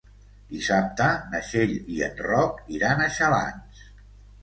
[0.53, 3.89] Dissabte na Txell i en Roc iran a Xalans.